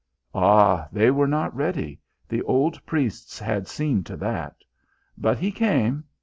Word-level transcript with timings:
Ah, 0.33 0.87
they 0.91 1.11
were 1.11 1.27
not 1.27 1.55
ready 1.55 1.99
the 2.27 2.41
old 2.41 2.83
priests 2.87 3.37
had 3.37 3.67
seen 3.67 4.03
to 4.05 4.17
that. 4.17 4.55
But 5.15 5.37
he 5.37 5.51
came. 5.51 6.05